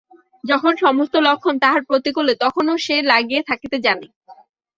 যখন 0.43 0.73
সমস্ত 0.77 1.13
লক্ষণ 1.27 1.55
তাহার 1.59 1.81
প্রতিকূলে 1.83 2.33
তখনো 2.43 2.71
সে 2.77 2.95
লাগিয়া 3.11 3.41
থাকিতে 3.49 3.77
জানে। 3.85 4.07